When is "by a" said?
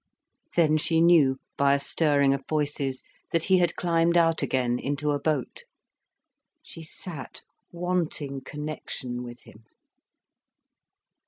1.57-1.79